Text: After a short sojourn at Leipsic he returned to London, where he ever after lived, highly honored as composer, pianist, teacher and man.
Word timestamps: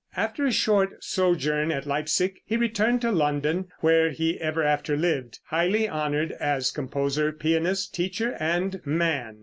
After 0.17 0.47
a 0.47 0.51
short 0.51 1.03
sojourn 1.03 1.71
at 1.71 1.85
Leipsic 1.85 2.41
he 2.43 2.57
returned 2.57 3.01
to 3.01 3.11
London, 3.11 3.67
where 3.81 4.09
he 4.09 4.41
ever 4.41 4.63
after 4.63 4.97
lived, 4.97 5.37
highly 5.45 5.87
honored 5.87 6.31
as 6.39 6.71
composer, 6.71 7.31
pianist, 7.31 7.93
teacher 7.93 8.35
and 8.39 8.81
man. 8.83 9.37